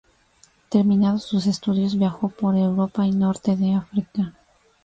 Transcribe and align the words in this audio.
Terminados 0.69 1.25
sus 1.25 1.45
estudios 1.45 1.95
viajó 1.95 2.29
por 2.29 2.57
Europa 2.57 3.05
y 3.05 3.11
norte 3.11 3.55
de 3.55 3.75
África. 3.75 4.33